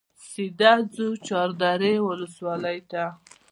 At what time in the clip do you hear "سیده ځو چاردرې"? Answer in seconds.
0.29-1.93